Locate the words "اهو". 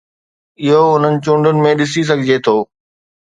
0.65-0.83